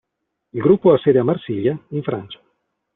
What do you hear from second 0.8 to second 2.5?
ha sede a Marsiglia, in Francia.